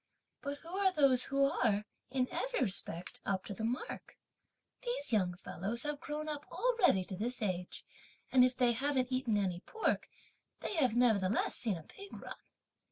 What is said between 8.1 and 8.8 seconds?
and if they